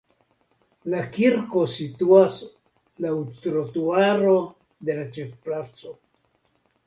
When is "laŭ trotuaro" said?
3.05-4.33